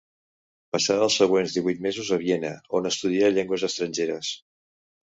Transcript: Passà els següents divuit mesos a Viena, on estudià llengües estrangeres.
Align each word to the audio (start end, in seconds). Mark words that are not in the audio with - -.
Passà 0.75 0.95
els 1.07 1.17
següents 1.21 1.53
divuit 1.59 1.85
mesos 1.87 2.11
a 2.17 2.21
Viena, 2.25 2.55
on 2.81 2.93
estudià 2.95 3.31
llengües 3.39 3.71
estrangeres. 3.71 4.35